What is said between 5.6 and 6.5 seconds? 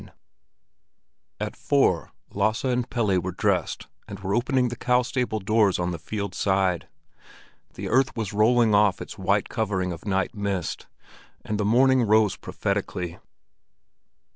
on the field